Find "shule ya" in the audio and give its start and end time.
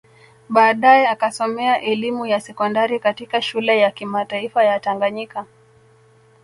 3.41-3.91